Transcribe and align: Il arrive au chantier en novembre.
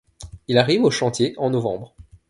Il 0.47 0.57
arrive 0.57 0.83
au 0.83 0.89
chantier 0.89 1.35
en 1.37 1.51
novembre. 1.51 1.93